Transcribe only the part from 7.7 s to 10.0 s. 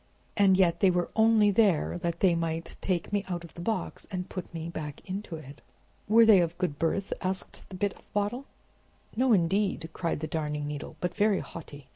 Bit of Bottle. "No, indeed,"